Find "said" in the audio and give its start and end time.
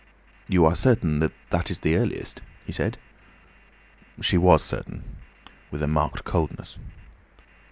2.71-2.97